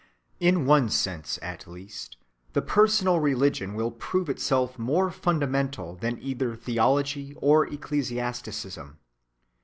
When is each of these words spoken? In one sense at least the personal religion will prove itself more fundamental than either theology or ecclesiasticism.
In 0.39 0.65
one 0.65 0.89
sense 0.89 1.37
at 1.43 1.67
least 1.67 2.17
the 2.53 2.61
personal 2.63 3.19
religion 3.19 3.75
will 3.75 3.91
prove 3.91 4.29
itself 4.31 4.79
more 4.79 5.11
fundamental 5.11 5.93
than 5.95 6.17
either 6.23 6.55
theology 6.55 7.35
or 7.35 7.67
ecclesiasticism. 7.71 8.97